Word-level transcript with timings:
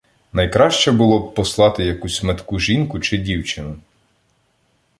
Найкраще 0.33 0.91
було 0.91 1.19
б 1.19 1.33
послати 1.33 1.83
якусь 1.85 2.23
метку 2.23 2.59
жінку 2.59 2.99
чи 2.99 3.17
дівчину. 3.17 3.77